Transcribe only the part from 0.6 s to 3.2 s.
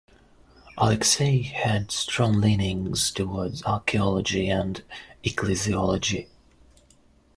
Alexei had strong leanings